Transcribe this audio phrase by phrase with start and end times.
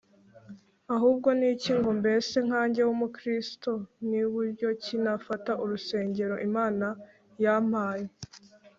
[0.95, 3.71] ahubwo ni iki ngo, mbese nkanjye w'umukristo,
[4.09, 6.87] ni buryo ki nafata urusengero imana
[7.43, 8.05] yampaye